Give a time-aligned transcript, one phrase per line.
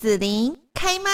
[0.00, 1.10] 紫琳开麦。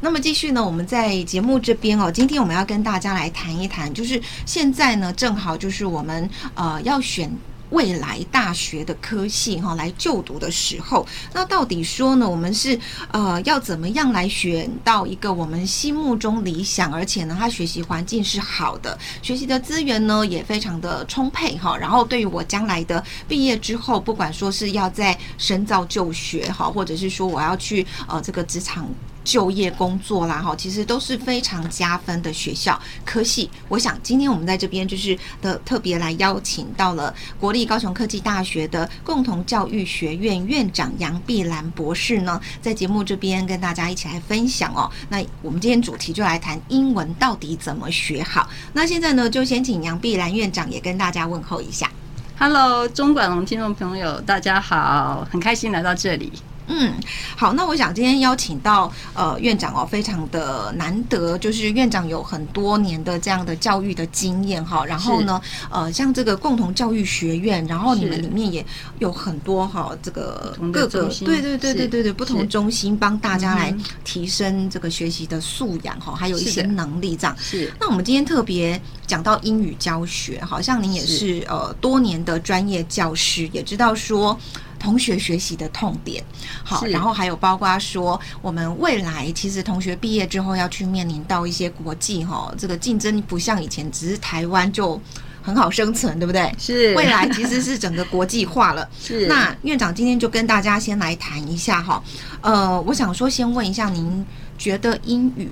[0.00, 7.32] 那么继续呢，我们在节目这边哦，今天我们要跟大家来谈一谈，就是现在呢，正好就是我们呃要选。
[7.74, 12.78] 未来大学的科系哈，来就读的时候，那到底说呢，我们是
[13.10, 21.76] 呃要怎么样来选到一个我们心目中理想，而且呢，他学习环境是好的，学习的资源呢也非常的充沛哈。
[21.76, 28.88] 然后对于我将来的毕业之后，不管说是要在深造就学哈，或者是说我要去呃这个职场。
[29.24, 33.50] 就业工作啦，哈，其实都是非常加分的学校科系。
[33.68, 44.90] 我想今天我们在这边就是的特别来邀请到了国立高雄科技大学的共同教育学院院长杨碧兰博士呢，在节目这边跟大家一起来分享哦。
[45.08, 48.48] 那我们今天主题就来谈英文到底怎么学好。
[48.74, 51.90] 那现在呢，就先请杨碧兰院长也跟大家问候一下。
[52.38, 56.32] Hello，中广听众朋友，大家好，很开心来到这里。
[56.66, 56.94] 嗯，
[57.36, 65.40] 好，那我想今天邀请到呃院长哦，非常的难得，就是院长有很多年的这样的教育的经验哈，然后呢，
[65.70, 68.64] 呃，像这个共同教育学院，然后你们里面也
[68.98, 77.36] 有很多哈，这个各个对对对对对对不同中心帮大家来提升这个学习的素养哈，还有一些能力这样。
[77.38, 84.38] 是，那我们今天特别讲到英语教学，好像您也是呃多年的专业教师，也知道说。
[84.84, 86.22] 同学学习的痛点，
[86.62, 95.00] 好，然后还有包括说，我们未来其实同学毕业之后要去面临到一些国际哈，这个竞争不像以前，只是台湾就
[95.40, 96.54] 很好生存，对不对？
[96.58, 98.86] 是，未来其实是整个国际化了。
[99.00, 102.02] 是，那院长今天就跟大家先来谈一下哈，
[102.42, 104.22] 呃，我想说先问一下，您
[104.58, 105.48] 觉得英语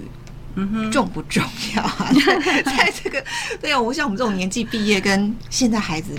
[0.93, 1.43] 重不重
[1.75, 2.13] 要啊？
[2.27, 3.25] 在 在这个
[3.63, 6.11] 对啊，我想我们这种年纪毕业跟现在孩子。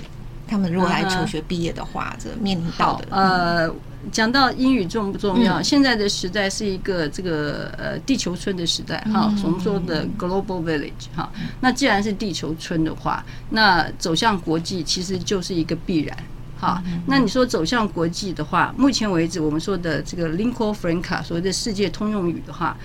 [0.46, 3.74] 他们如果来求学毕业的话，这面临到的呃，
[4.12, 5.62] 讲到英语重不重要？
[5.62, 11.30] 现在的时代是一个这个呃地球村的时代哈，我们说的 global village 哈。
[11.60, 16.16] 那既然是地球村的话，那走向国际其实就是一个必然
[16.60, 16.82] 哈。
[17.06, 22.76] 那你说走向国际的话，目前为止我们说的这个 lingua franca 所谓的世界通用语的话，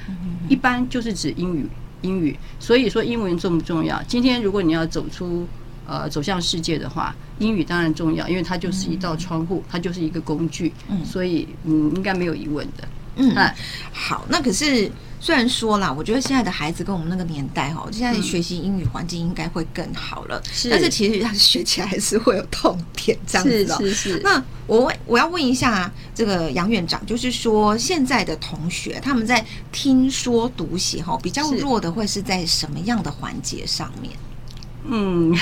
[0.47, 1.67] 一般就是指英语
[2.01, 2.39] 英语。
[2.59, 4.01] 所以说英文重不重要？
[4.03, 5.45] 今天如果你要走出
[5.89, 12.87] 呃，走向世界的话，英语当然重要，因为它就是一道窗户，它就是一个工具，嗯，所以嗯，应该没有疑问的。
[13.15, 13.35] 嗯，
[13.91, 14.89] 好，那可是
[15.19, 23.67] 虽然说啦，我觉得现在的孩子跟我们那个年代哈，现在学习英语环境应该会更好了，是，但是其实他学起来还是会有痛点，这样子。
[23.67, 24.21] 是是是。
[24.23, 34.13] 那我问，我要问一下这个杨院长，就是说现在的同学他们在听说读写哈比较弱的会是在什么样的环节上面？
[34.85, 35.35] 嗯，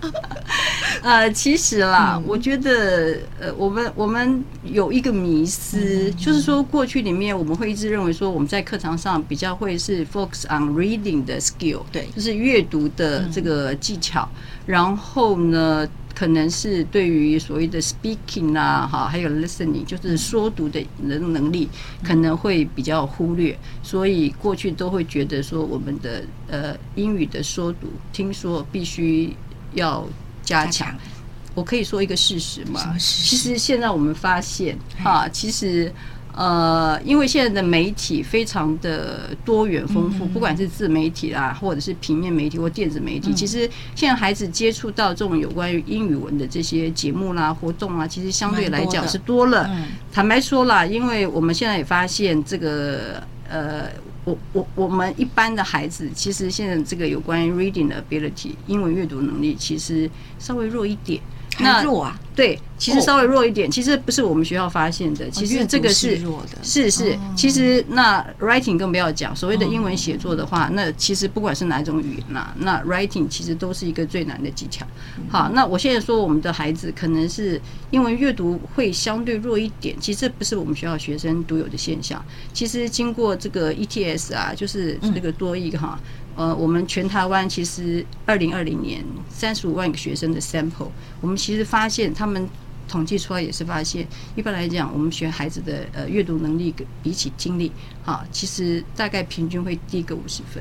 [1.02, 15.88] 呃，其实啦，嗯、我觉得，呃，我们我们有一个迷思，嗯、就是说，过去里面我们会一直认为说，我们在课堂上比较会是 focus on reading 的 skill，对，就是阅读的这个技巧，嗯、然后呢。
[16.20, 21.66] 可能是对于所谓的 speaking 啊，哈，还有 listening，就是说读的能能力，
[22.04, 29.34] 可能会比较忽略，所以过去都会觉得说，我们的呃英语的说读听说必须
[29.72, 30.06] 要
[30.42, 30.94] 加强。
[31.54, 32.94] 我可以说一个事实吗？
[32.98, 35.90] 其实现在我们发现，哈，其实。
[36.40, 49.70] 呃，因为现在的媒体非常的多元丰富，不管是自媒体啦，或者是平面媒体或电子媒体，其实现在孩子接触到这种有关于英语文的这些节目啦、活动啊，其实相对来讲是多了。
[50.10, 53.84] 坦白说啦，因为我们现在也发现这个呃，
[54.24, 61.20] 我我我们一般的孩子，其实现在这个有关于 reading 的 ability 英文阅读能力，其实稍微弱一点。
[61.58, 62.18] 那弱啊？
[62.34, 63.70] 对，其实稍微弱一点。
[63.70, 66.58] 其实不是我们学校发现的，其实这个是弱的。
[66.64, 69.36] 是是，其实那 writing 更不要讲。
[69.36, 74.86] 所谓的英文写作的话，那其实不管是哪一种语言呐，那 writing 其实都是一个最难的技巧。
[75.28, 82.24] 好，那我现在说我们的孩子可能是英文阅读会相对弱一点，其实这不是我们学校学生独有的现象。
[82.54, 86.00] 其实经过这个 ETS 啊，就是这个多益哈。
[86.36, 90.88] 呃，我们全台湾其实二零二零年三十五万个学生的 sample，
[91.20, 92.48] 我们其实发现他们
[92.90, 97.70] 统计出来也是发现，一般来讲，我们学孩子的呃阅读能力比起听力，
[98.04, 100.60] 哈，其实大概平均会低个五十分。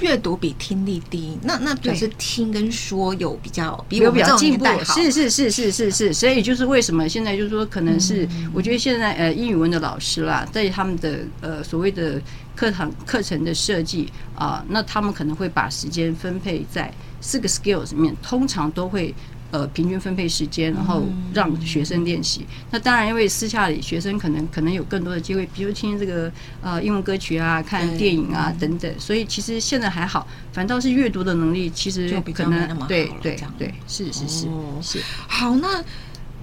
[0.00, 12.22] 阅读比听力低，那那表示听跟说有比较比有比较进步，是是是是是是，所以就是为什么现在就是说，可能是我觉得现在呃英语文的老师啦，在他们的呃所谓的
[12.54, 19.12] 课堂课程的设计啊，那他们可能会把时间分配在四个 skills 里面，通常都会
[19.50, 22.46] 呃平均分配时间，然后让学生练习。
[22.70, 26.30] 那当然，因为私下里学生可能可能有更多的机会，比如听这个
[26.62, 28.92] 呃英文歌曲啊，看电影啊等等。
[28.98, 34.46] 所以其实现在还好，反倒是阅读的能力其实可能对对对，是是是
[34.82, 35.02] 是。
[35.26, 35.82] 好，那。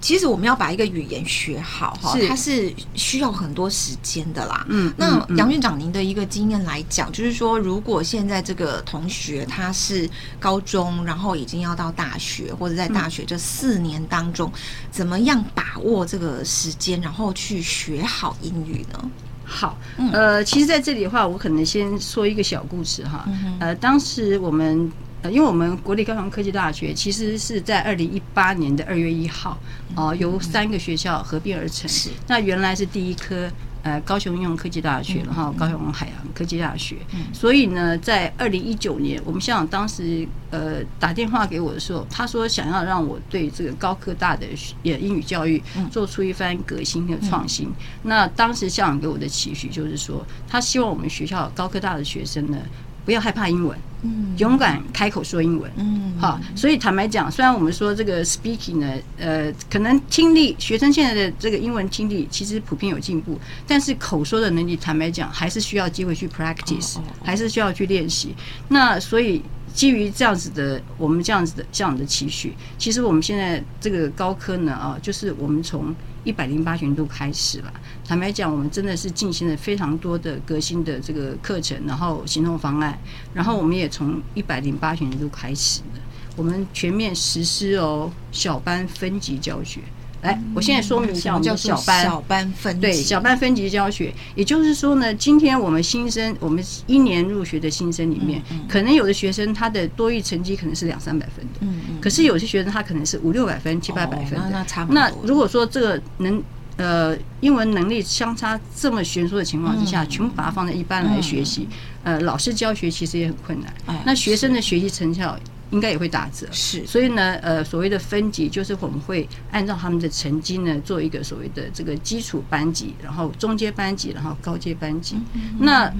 [0.06, 4.64] 其实我们要把一个语言学好哈，它是需要很多时间的啦。
[4.70, 10.08] 嗯，那杨院长您的一个经验来讲，就是说，如果现在这个同学他是
[10.40, 14.52] 高中，然后已经要到大学，或者在大学这四年当中，
[14.92, 19.10] 怎么样把握这个时间，然后去学好英语呢？
[19.44, 19.76] 好，
[20.14, 23.28] 呃，其实在这里的话，我可能先说一个小故事哈。
[23.60, 24.88] 呃，当时我们。
[25.32, 29.58] 因为我们国立高雄科技大学其实是在二零一八年的二月一号，
[29.96, 31.88] 哦，由三个学校合并而成。
[31.90, 32.10] 是。
[32.28, 33.50] 那原来是第一科，
[33.84, 36.98] 呃，高雄应用科技大学，然后高雄海洋科技大学。
[37.34, 44.46] 所以呢，在二零一九年，我们校长当时呃打电话给我的时候，他说想要让我对这个高科大的
[44.84, 45.62] 呃英语教育
[45.92, 47.72] 做出一番革新和创新。
[48.04, 52.58] 那当时校长给我的期许就是说，他希望我们学校高科大的学生呢。
[53.06, 68.36] 不要害怕英文，嗯，勇敢开口说英文，嗯，好，所以坦白讲，虽然我们说这个 speaking 呢，呃，可能听力学生现在的这个英文听力其实普遍有进步，但是口说的能力，坦白讲还是需要机会去 practice，还是需要去练习。
[68.68, 69.42] 那所以
[69.76, 75.94] 基于这样子的，我们这样子的这样的期许，其实我们现在这个高科呢，啊，就是我们从
[76.24, 77.74] 一百零八学年度开始了。
[78.06, 82.98] 坦白讲，我们真的是进行了非常多的革新的这个课程，然后行动方案，
[83.34, 86.00] 然后我们也从一百零八学年度开始了，
[86.38, 89.82] 我们全面实施哦小班分级教学。
[90.26, 92.04] 来，我现在说明一下，我们叫小班。
[92.04, 105.00] 小班分对小班分级教学，也就是说呢，今天我们新生，我们一年入学的新生里面，可能有的学生他的多育成绩可能是两三百分的，嗯嗯，可是有些学生他可能是五六百分、七八百分的，那差不多。
[105.00, 106.44] 那如果说这个能。
[106.78, 111.66] 呃，英文能力相差这么悬殊的情况之下，全部把它放在一班来学习，
[112.04, 113.74] 呃，老师教学其实也很困难。
[114.06, 115.40] 那学生的学习成效
[115.72, 116.48] 应该也会打折。
[116.52, 125.18] 是，所以呢，呃，所谓的分级就是我们会按照他们的成绩呢，做一个所谓的这个基础班级，然后中阶班级，然后高阶班级。
[125.60, 125.92] 那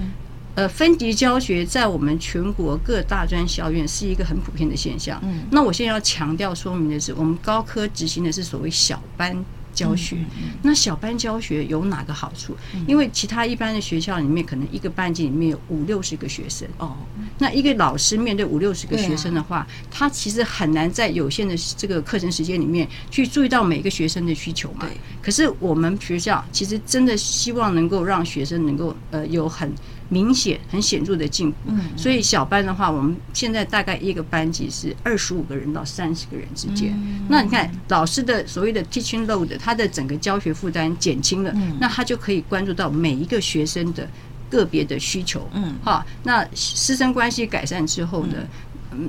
[0.54, 5.22] 呃，分级教学在我们全国各大专校院是一个很普遍的现象。
[5.50, 9.44] 那我现在要强调说明的是，我们高科执行的是所谓小班。
[9.76, 10.16] 教学，
[10.62, 12.56] 那小班教学有哪个好处？
[12.88, 16.96] 因为其他一般的学校里面，可能一个班级里面有五六十个学生哦。
[17.38, 24.88] 那一个老师面对五六十个学生的话，他其实很难在有限的这个课程时间里面去注意到每个学生的需求嘛。
[25.22, 29.70] 可是我们学校其实真的希望能够让学生能够呃有很。
[30.08, 36.96] 明显很显著的进步，所以小班的话，我们现在大概一个班级是二十五个人到三十个人之间。
[37.28, 44.08] 那你看老师的所谓的 teaching load，他的整个教学负担减轻了，那他就可以关注到每一个学生的
[44.48, 45.48] 个别的需求。
[45.52, 48.36] 嗯，哈，那师生关系改善之后呢？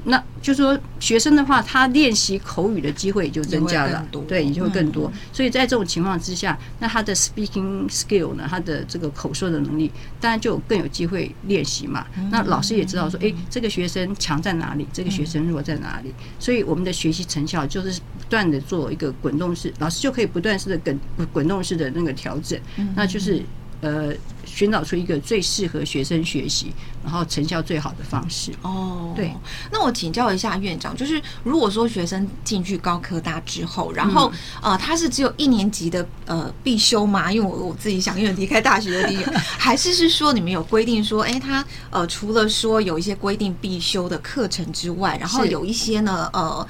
[0.06, 5.12] 那就说学生的话，他练习口语的机会也就增加了，对，也就会更多。
[5.34, 12.06] 所以在这种情况之下，那他的 speaking skill 呢，他的这个口说的能力，当然就更有机会练习嘛。
[12.31, 16.13] 那老师也知道说，诶，这个学生强在哪里，这个学生弱在哪里。
[16.39, 21.00] 所以我们的学习成效就是不断的做一个滚动式，老师就可以不断式的滚
[21.34, 22.60] 滚动式的那个调整，
[22.96, 23.41] 那就是。
[23.79, 24.12] 呃，
[24.43, 28.51] 寻找出一个最适合学生学习，然后成效最好的方式。
[28.63, 29.31] 哦，对。
[29.72, 34.31] 那我请教一下院长，就是如果说学生进去高科大之后，然后、
[34.63, 37.31] 嗯、呃，他是只有一年级的呃必修吗？
[37.31, 46.67] 因为我我自己想，因为离开大学的地方，还是是说你们有规定说，哎，他呃除了说有一些规定必修的课程之外，然后有一些呢呃。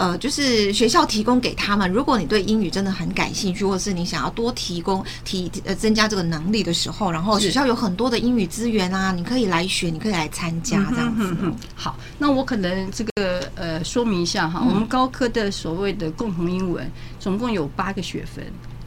[0.00, 11.26] 呃，就是学校提供给他们，如果你对英语真的很感兴趣，或者是你想要多提供提呃增加这个能力的时候，然后学校有很多的英语资源啊，你可以来学，你可以来参加这样子。
[11.28, 11.56] 嗯嗯。
[11.74, 18.42] 好，那我可能这个呃说明一下哈，我们高科的所谓的共同英文总共有八个学分。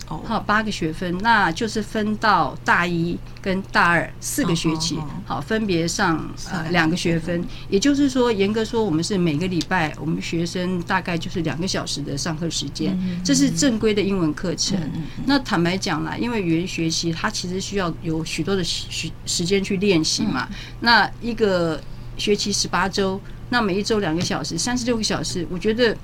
[0.05, 7.43] 好，八个学分，那就是分到大一跟大二四个学期，好，分别上呃两个学分。
[7.69, 14.77] 也就是说，严格说，我们是每个礼拜我们学生大概就是两个小时的上课时间，这是正规的英文课程。
[15.25, 20.47] 那坦白讲啦，因为语言学习它其实需要有许多的时时间去练习嘛。
[20.81, 21.81] 那一个
[22.17, 23.19] 学期十八周，
[23.49, 25.97] 那每一周两个小时，三十六个小时，我觉得。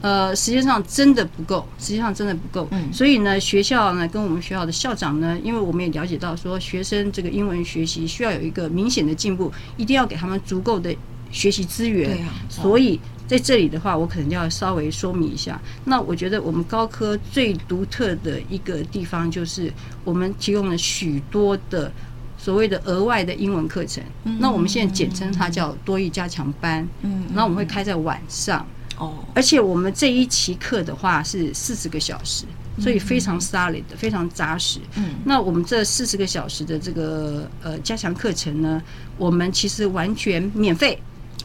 [0.00, 2.68] 呃，实际上真的不够，实际上真的不够。
[2.70, 10.94] 嗯，所以呢，学校呢跟我们学校的校长呢，因为我们也了解到说，学生这个英文学习需要有一个明显的进步，一定要给他们足够的
[11.32, 12.10] 学习资源。
[12.10, 15.60] 对啊，所以在这里的话，我可能要稍微说明一下。
[15.84, 19.72] 那我觉得我们高科最独特的一个地方，就是
[20.04, 21.92] 我们提供了许多的
[22.38, 24.00] 所谓的额外的英文课程。
[24.38, 26.88] 那我们现在简称它叫多益加强班。
[27.02, 28.64] 嗯，那我们会开在晚上。
[28.98, 32.44] 哦，而且我们这一期课的话是四十个小时。
[32.80, 34.78] 所以非常 solid 的，非常扎实。
[34.94, 38.80] 嗯，那我们这四十个小时的这个呃加强课程呢，
[39.16, 40.96] 我们其实完全免费，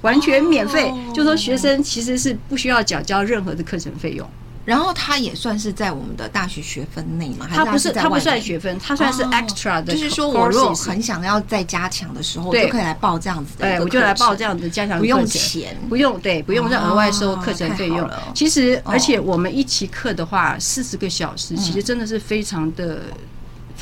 [0.03, 4.29] 完全免费，就说学生其实是不需要缴交任何的课程费用。
[4.65, 7.48] 然后它也算是在我们的大学学分内嘛？
[7.53, 9.93] 它不是，它不算学分，它算是 extra 的。
[9.93, 13.65] 就是说我如果很想要再加强的时候，就可以来报这样子的。
[13.65, 18.10] 对，我就来报这样子加强不用钱，不用对，不用再额外收课程费用。
[18.34, 23.01] 其实，而且我们一期课的话，四十个小时，其实真的是非常的。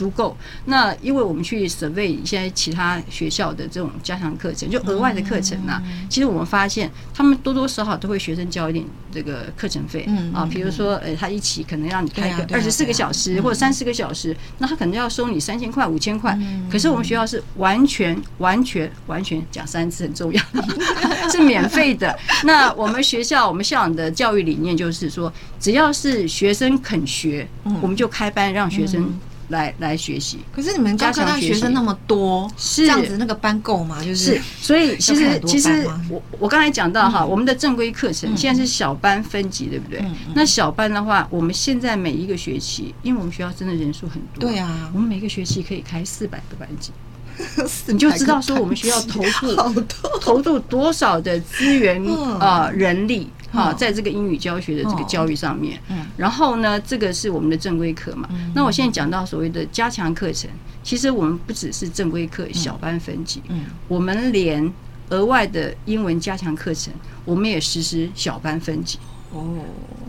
[0.01, 0.35] 足够。
[0.65, 5.79] 那因为我们去 survey 现在其他学校的这种加强课程，就额外的课程啊，
[6.09, 10.43] 其实我们发现他们多多少少都会学生交一点这个课程费啊。
[10.51, 16.35] 比如说，呃，他一起可能让你开个二十四个小时或者三十个小时，那他可能要收你三千块、五千块。
[16.71, 20.41] 可是我们学校是完全、完全、完全讲三次很重要，
[21.29, 22.17] 是免费的。
[22.43, 27.47] 那我们学校我们校长的教育理念就是说，只要是学生肯学，
[27.83, 29.13] 我们就开班让学生。
[29.51, 32.81] 来来学习，可是你们高科大学生那么多，是。
[32.81, 34.03] 这样子，那个班够吗？
[34.03, 40.03] 就是，所以其实其实我我刚才讲到哈，我们的正规课程现在是小班分级，对不对？
[40.33, 46.91] 那小班的话，我们现在每一个学期，因为我们学校真的人数很多，对啊，我们每个学期可以开四百个班级，
[47.91, 49.83] 你就知道说我们学校投入
[50.19, 52.03] 投入多少的资源
[52.39, 53.29] 啊人力。
[53.51, 58.29] 好，在这个英语教学的这个教育上面，嗯，然后呢，这个是我们的正规课嘛。
[58.55, 60.49] 那我现在讲到所谓的加强课程，
[60.81, 64.71] 其实我们不只是正规课小班分级，嗯，我们连
[65.09, 66.93] 额外的英文加强课程，
[67.25, 68.97] 我们也实施小班分级。
[69.33, 69.59] 哦，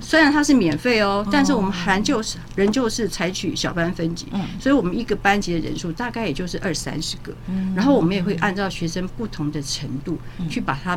[0.01, 10.17] 虽然它是免费哦，但是我们还就是仍旧是采取小班分级，嗯，所以我们一个班级的人数大概也就是二三十个，嗯，然后我们也会按照学生不同的程度
[10.49, 10.97] 去把它。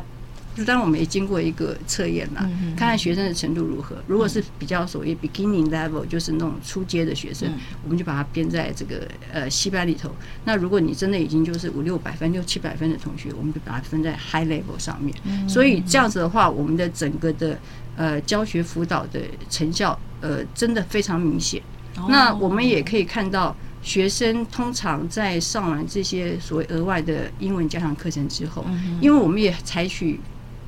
[0.56, 3.98] 就当然我们也经过一个测验啦，看看学生的程度如何。
[4.08, 7.52] 如果是比较所谓 beginning level，就是那种初阶的学生，
[7.84, 10.10] 我们就把它编在这个呃西班里头。
[10.46, 15.14] 那如果你真的已经就是五六百分、六七百分的同学，我们就把它分在 high level 上面。
[15.50, 17.60] 所以这样子的话，我们的整个的
[17.98, 19.20] 呃教学辅导的
[19.50, 21.62] 成效呃真的非常明显。
[22.08, 28.66] 那我们也可以看到，学生通常在上完这些所谓额外的英文加强课程之后，
[29.02, 30.18] 因为我们也采取。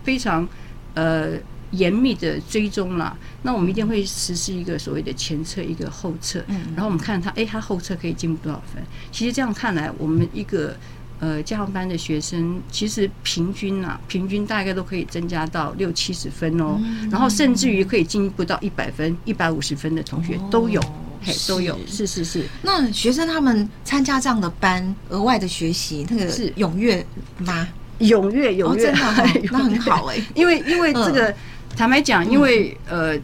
[0.07, 0.47] 非常
[0.93, 1.33] 呃
[1.71, 6.41] 严密的追踪啦，那我们一定会实施一个所谓的前测，一个后测，
[6.73, 8.81] 然后我们看他，哎，他后测可以进步多少分？
[9.11, 10.77] 其实这样看来，我们一个
[11.19, 16.79] 呃加强班的学生，其实平均啊，平均大概都可以增加到六七十分哦，
[17.11, 20.81] 然后甚至于可以进步到一百分、一百五十分的同学都有，
[21.21, 22.45] 嘿，都有，是是是。
[22.61, 26.49] 那学生他们参加这样的班，额外的学习，那个是。
[26.51, 27.05] 踊跃
[27.39, 27.67] 吗？
[27.99, 28.91] 踊跃踊跃，
[29.51, 31.33] 那很好哎， 因为因为这个，
[31.75, 33.17] 坦白讲，因为呃，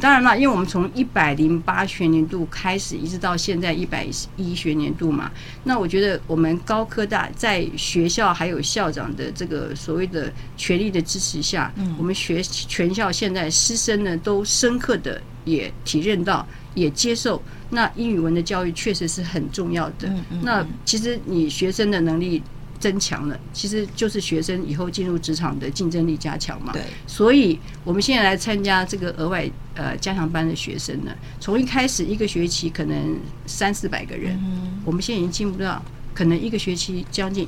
[0.00, 4.06] 当然了，因为我们从一百零八学年度开始，一直到现在一百
[4.36, 5.30] 一学年度嘛，
[5.64, 20.08] 那我觉得我们高科大在学校还有校长的这个所谓的全力的支持下，我们学全校现在师生呢都深刻的也体认到，也接受，那英语文的教育确实是很重要的。
[20.42, 22.42] 那其实你学生的能力。
[22.80, 26.72] 增强了，其实就是学生以后进入职场的竞争力加强嘛。
[26.72, 35.84] 对，所以我们现在来参加这个额外呃加强班的学生呢，从一开始一个学期可能三四百个人，嗯、我们现在已经进步到
[36.14, 37.46] 可能一个学期将近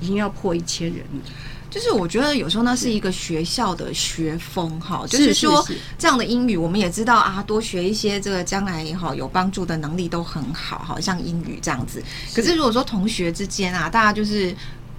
[0.00, 1.22] 已经要破一千人了。
[1.74, 5.66] 就是我觉得有时候那是一个学校的学风哈，就是说
[5.98, 12.00] 这样的英语我们也知道啊，多学一些这个将来也好有帮助的能力都很好，好像英语这样子。
[12.32, 14.54] 可是如果说同学之间啊，大家就是。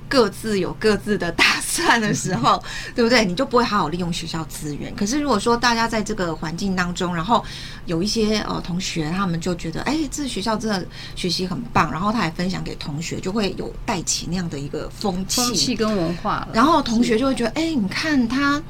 [0.07, 2.62] 各自有各自的打算的时候，
[2.95, 3.25] 对不对？
[3.25, 4.95] 你就不会好好利用学校资源。
[4.95, 7.43] 可是如果说大家在这个环境当中，然后
[7.85, 10.85] 有一些呃同学，他们就觉得，哎，这学校真的
[11.15, 16.47] 学习很棒，然后他还分享给同学，就会有带起那样的一个风气、风气跟文化。
[16.53, 18.62] 然后同学就会觉得，哎，你看他。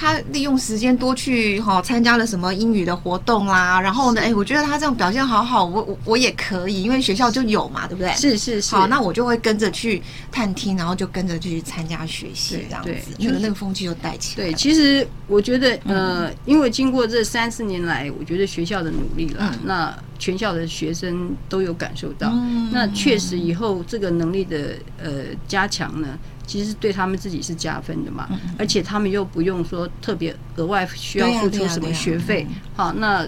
[0.00, 8.12] 他利用时间多去哈参加了什么英语的活动啦，然后呢，哎，我觉得他这样表现好好，我我我也可以，因为学校就有嘛，对不对？
[8.12, 8.76] 是是是。
[8.76, 10.00] 好，那我就会跟着去
[10.30, 14.46] 探听，然后就跟着去参加学习，这样子，觉得那个风气就带起来。
[14.46, 22.32] 对，其实我觉得，呃，因为经过这三四年来，我觉得学校的努力了，那全校的学生都有感受到。
[22.70, 25.10] 那确实以后这个能力的呃
[25.48, 26.16] 加强呢，
[26.48, 28.26] 其实对他们自己是加分的嘛，
[28.58, 32.44] 而且他们又不用说特别额外需要付出什么学费。
[32.74, 33.24] 好，那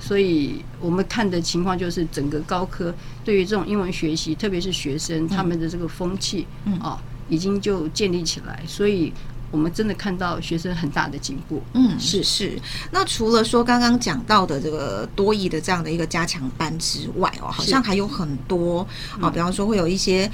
[0.00, 2.92] 所以我们看的情况就是整个高科
[3.24, 6.46] 对于这种英文学习，特别是学生他们的这个风气
[6.80, 9.12] 啊，已经就建立起来，所以。
[9.52, 12.24] 我们真的看到学生很大的进步，嗯，是。
[12.24, 12.58] 是。
[12.90, 18.84] 那除了说刚刚讲到的这个多益的这样的一个加强班之外哦，好像还有很多
[19.20, 20.28] 啊，比方说会有一些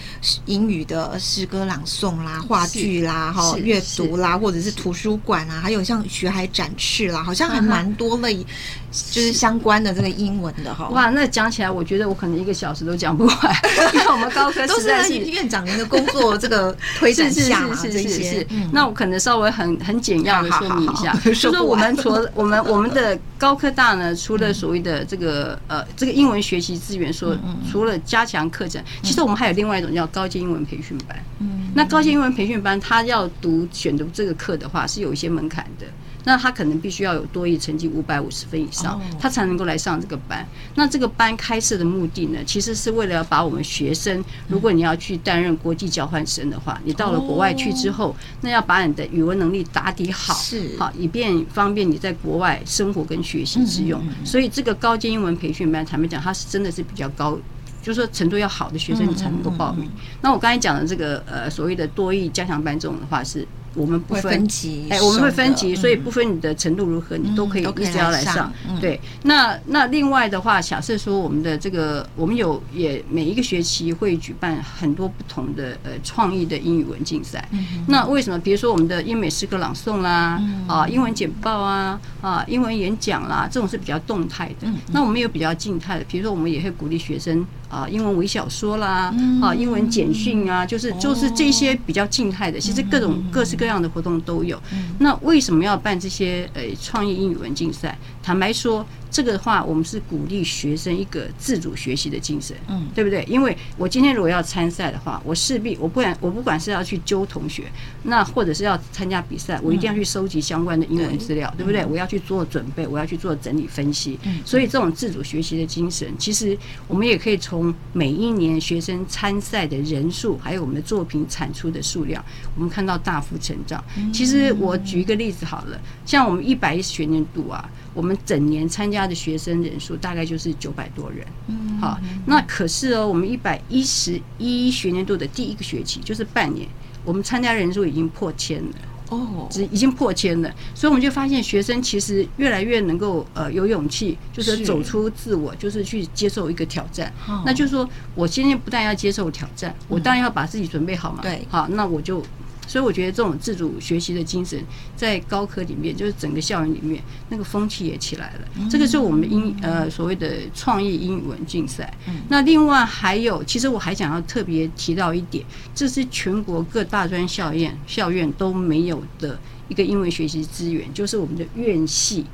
[0.47, 8.47] 英语的诗歌朗诵啦、话剧啦、哈阅读啦，或者是图书馆啊，还有像学海展翅啦，好像还蛮多类，
[8.91, 10.89] 就是相关的这个英文的哈。
[10.89, 13.37] 哇，那讲起来，我觉得我可能一个小时都讲不完，
[13.93, 19.19] 因为我们高科实在是院长您的工作这个推展下嘛， 这些，那我可能。
[19.19, 27.37] 稍微很很简要的说明一下，就是说我们除了我们我们的高科大呢，除了所谓的这个呃这个英文学习资源，说
[27.71, 31.23] 除了加强课程，其实我们还有另外一种叫高阶英文培训班。
[31.41, 35.87] 嗯，那高阶英文培训班，他要读选读这个课的话，是有一些门槛的。
[36.29, 40.47] 那他可能必须要有多益成绩五百五十分以上，他才能够来上这个班。
[40.75, 53.99] 那这个班开设的目的呢，其实是为了要把我们学生，如果你要去担任国际交换生的话，你到了国外去之后，那要把你的语文能力打底好，是好，以便方便你在国外生活跟学习之用。
[54.23, 57.39] 所以这个高阶英文培训班，坦白讲，它是真的是比较高，
[57.83, 59.91] 就是说程度要好的学生你才能够报名。
[60.21, 63.49] 那我刚才讲的这个呃所谓的多益加强班这种的话是。
[63.79, 68.53] 我们不分级，哎，我们会分级，所以不分你的程度如何，你都可以一直要来上。
[68.81, 77.49] 对，那那另外的话，假设说我们的这个，我们有也每一个学期会举办很多不同的呃创意的英语文竞赛。
[77.87, 78.39] 那为什么？
[78.39, 84.69] 比如说我们的英美诗歌朗诵啦，啊，英文简报啊，啊，英文演讲啦，这种是比较动态的。
[84.93, 93.79] 那我们有比较静态的，比如说我们也会鼓励学生啊，英文微小说啦，啊，英文简讯啊，就是就是这些比较静态的，其实各种各式各样。
[93.79, 94.61] 的活动都有，
[94.99, 97.97] 那为什么要办这些呃创意英语文竞赛？
[98.21, 98.85] 坦白说。
[99.19, 103.25] 这个的话，我们是鼓励学生一个自主学习的精神，嗯，对不对？
[103.25, 107.65] 因为我今天如果要参赛的话，我势必我不管我不管是要去揪同学，
[108.05, 111.85] 那或者是要参加比赛，我一定要去收集相关的英文资料，对不对？
[111.87, 114.17] 我要去做准备，我要去做整理分析。
[114.45, 123.83] 所以这种自主学习的精神，其实我们也可以从每一年学生参赛的人数，还有我们的作品产出的数量，我们看到大幅成长。
[124.13, 127.69] 其实我举一个例子好了，像我们一百一十学年度啊。
[127.99, 136.69] 我们整年参加的学生人数大概就是九百多人，嗯，好，那可是哦，我们一百一十一学年度的第一个学期就是半年，
[137.05, 138.77] 我们参加人数已经破千了，
[139.09, 147.13] 哦，只已经破千了，所以我们就发现学生其实越来越能够呃有勇气，就是走出自我，就是去接受一个挑战。
[147.45, 152.23] 那就是说我今天不但要接受挑战，我当然要把自己准备好嘛，对，好，那我就。
[152.69, 154.63] 所以我觉得这种自主学习的精神，
[154.95, 158.69] 在高科里面，就是整个校园里面，那个风气也起来了。
[158.71, 161.93] 这个是我们英呃所谓的创意英文竞赛。
[162.29, 172.27] 那另外还有，其实我还想要特别提到一点，这是全国各大专校院校院都没有的一个英文学习资源，就是我们的院系。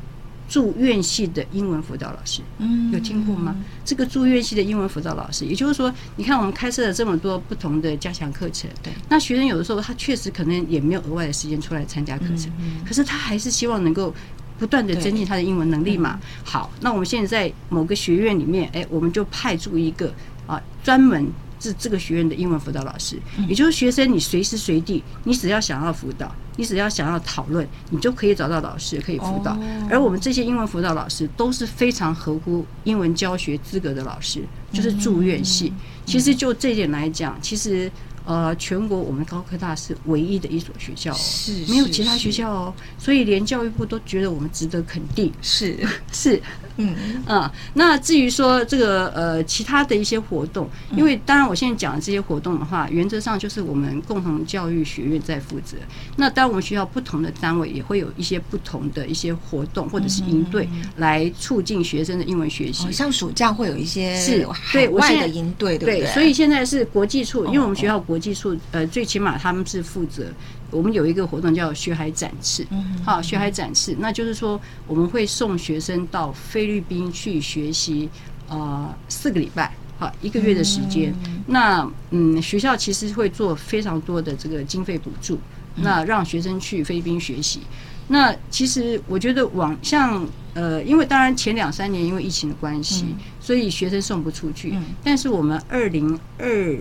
[0.48, 3.56] 住院系的英文辅导老师，嗯，有听过吗？
[3.84, 12.52] 这个住院系的英文辅导老师，也就是说，你看我们开设了这么多不同的加强课程，对，那学生有的时候他确实可能也没有额外的时间出来参加课程，
[12.86, 14.14] 可是他还是希望能够
[14.58, 16.20] 不断的增进他的英文能力嘛。
[16.44, 20.12] 好，那我们现在在某个学院里面，哎，我们就派驻一个
[20.46, 21.26] 啊专门。
[21.64, 29.58] 是这个学院的英文辅导老师，也就是学生，你随时随地，你只要想要辅导，你只要想要讨论，你就可以找到老师可以辅导。
[29.88, 35.72] 而我们这些英文辅导老师都是非常合乎英文教学资格的老师，就是住院系。
[36.04, 37.90] 其实就这一点来讲，其实
[38.24, 45.32] 呃，全国我们高科大是唯一的一所学校哦，是没有其他学校哦，所以连教育部都觉得我们值得肯定。
[45.42, 45.76] 是
[46.12, 46.40] 是。
[46.76, 46.92] 嗯
[47.24, 55.76] 啊，那至于说这个呃其他的一些活动，因为当然我现在讲的这些活动的话，原则上就是我们共同教育学院在负责。
[56.16, 62.90] 那当我们学校不同的单位也会有一些不同的一些活动或者是营队来促进学生的英文学习。
[62.90, 66.12] 像暑假会有一些是海外的营队，对不对？
[66.12, 70.26] 所以现在是国际处，因为我们学校国际处呃最起码他们是负责。
[70.70, 72.66] 我们有一个活动叫学海展翅，
[73.04, 78.08] 好，学海展翅，那就是说我们会送学生到菲律宾去学习，
[78.48, 81.14] 呃，四个礼拜，好，一个月的时间。
[81.46, 85.38] 那嗯，学校其实会做非常多的这个经费补助，
[85.76, 87.60] 那让学生去菲律宾学习。
[88.08, 94.72] 那其实我觉得往像呃，因为当然前两三年因为疫情的关系，嗯、所以学生送不出去。
[94.74, 96.76] 嗯、但是我们二零二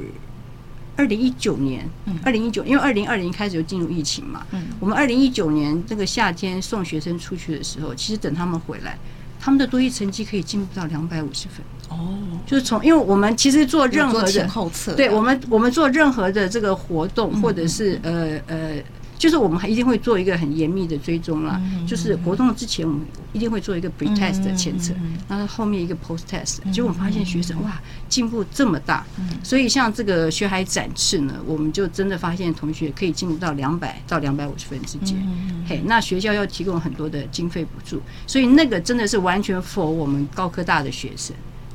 [0.96, 1.90] 二零一九年，
[2.24, 8.98] 二零一九因为二零二零开始就进入疫情嘛，嗯、我们二零一九年这个夏天送学生出去的时候，其实等他们回来，
[9.40, 11.66] 他们的多益成绩可以进步到两百五十分。
[11.90, 18.84] 哦，就是从因为我们其实做任何的后测，对我们我们做任何的这个活动，或者是呃呃。
[19.24, 21.58] 就是我们还一定会做一个很严密的追踪啦，
[21.88, 24.94] 就是活动之前我们一定会做一个 pre test 的前测，
[25.30, 26.58] 然后后面一个 post test。
[26.74, 29.06] 结果我们发现学生哇进步这么大，
[29.42, 35.18] 所以像这个学海展翅呢，我们就真的发现同学可以进步到两百到两百五十分之间。
[35.66, 41.34] 嘿，那学校要提供很多的经费补助，所以那个真的是完全 for 我们高科大的学生。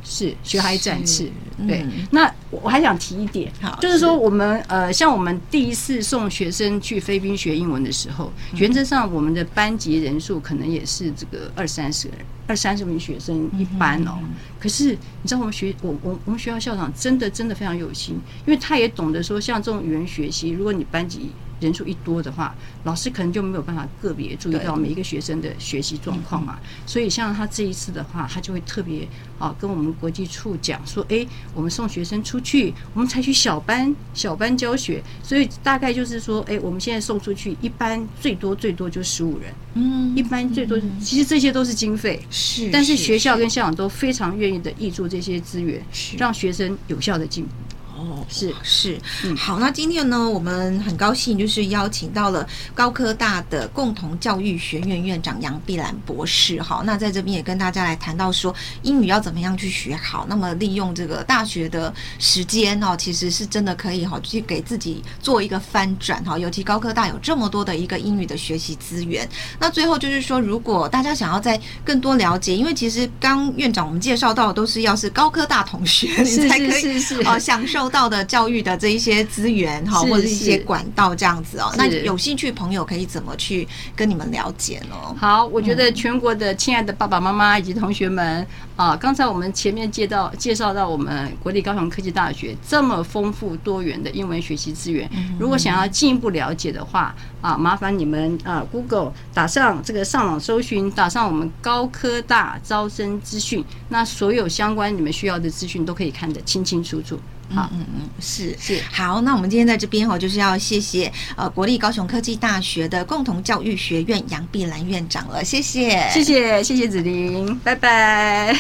[0.09, 1.31] 是学海展翅，
[1.66, 1.85] 对。
[2.11, 14.18] 那我还想提一点，就是说我们呃，像我们第一次送学生去菲律宾学英文的时候，原则上我们的班级人数可能也是这个二三十个人，二三十名学生一班哦。
[14.59, 26.59] 可是你知道我们学我我我们学校校长真的真的非常有心，因为他也懂得说，像这种语言学习，如果你班级人数一多的话，老师可能就没有办法个别注意到每一个学生的学习状况嘛。
[26.87, 29.07] 所以像他这一次的话，他就会特别
[29.38, 46.16] 啊跟我们国际处讲说，哎，我们送学生出去，我们采取小班小班教学，所以大概就是说，哎，我们现在送出去一般最多最多就十五人，嗯，一般最多，其实这些都是经费，是，但是学校跟校长都非常愿意的挹注这些资源，是。
[46.16, 47.51] 让学生有效的进步。
[47.98, 69.28] 哦，是是，嗯，好，那今天呢，我们很高兴就是邀请到了高科大的共同教育学院院长杨碧兰博士，好，那在这边也跟大家来谈到说英语要怎么样去学好，那么利用这个大学的时间哦，其实是真的可以哈，去给自己做一个翻转哈，尤其高科大有这么多的一个英语的学习资源。
[69.58, 77.88] 那最后就是说，如果大家想要再更多了解，因为其实刚院长我们介绍到的都是要是高科大同学，你才可以哦享受。
[77.88, 81.72] 到的教育的这一些资源哈，或者是一些管道这样子哦。
[81.77, 84.96] 那有兴趣朋友可以怎么去跟你们了解呢？
[85.18, 88.46] 好，我觉得全国的亲爱的爸爸妈妈以及同学们
[88.77, 107.18] 啊，刚才我们前面介绍介绍到我们国立高雄科技大学这么丰富多元的英文学习资源，如果想要进一步了解的话啊，麻烦你们啊，Google 打上这个上网搜寻，打上我们高科大招生资讯，那所有相关你们需要的资讯都可以看得清清楚楚。
[107.50, 108.54] 好，嗯嗯，是。
[108.58, 108.80] 是。
[108.92, 118.54] 好，那我们今天在这边哦，就是要谢谢呃国立高雄科技大学的共同教育学院杨碧兰院长了，谢谢，谢谢，谢谢子琳，拜拜，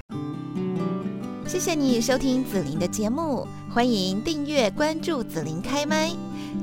[1.46, 6.10] 谢谢你收听子琳的节目，欢迎订阅关注子琳开麦，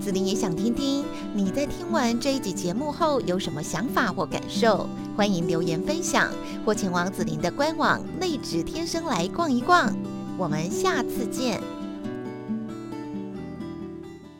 [0.01, 6.31] 子琳也想听听你在听完这一集节目后有什么想法或感受，欢迎留言分享
[6.65, 9.95] 或前往子琳的官网内指天生来逛一逛。
[10.37, 11.82] 我们下次见。